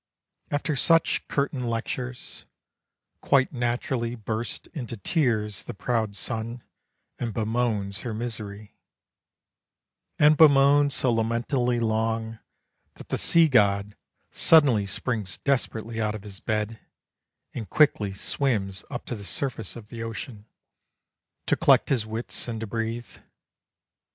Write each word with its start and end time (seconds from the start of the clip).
After 0.49 0.75
such 0.75 1.27
curtain 1.27 1.61
lectures, 1.69 2.45
Quite 3.21 3.53
naturally 3.53 4.15
bursts 4.15 4.65
into 4.73 4.97
tears 4.97 5.61
The 5.65 5.75
proud 5.75 6.15
sun, 6.15 6.63
and 7.19 7.35
bemoans 7.35 7.99
her 7.99 8.11
misery, 8.11 8.73
And 10.17 10.37
bemoans 10.37 10.95
so 10.95 11.11
lamentably 11.13 11.79
long, 11.79 12.39
that 12.95 13.09
the 13.09 13.19
sea 13.19 13.47
god 13.47 13.95
Suddenly 14.31 14.87
springs 14.87 15.37
desperately 15.37 16.01
out 16.01 16.15
of 16.15 16.23
his 16.23 16.39
bed, 16.39 16.79
And 17.53 17.69
quickly 17.69 18.11
swims 18.11 18.83
up 18.89 19.05
to 19.05 19.15
the 19.15 19.23
surface 19.23 19.75
of 19.75 19.89
the 19.89 20.01
ocean, 20.01 20.47
To 21.45 21.55
collect 21.55 21.89
his 21.89 22.07
wits 22.07 22.47
and 22.47 22.59
to 22.61 22.65
breathe." 22.65 23.17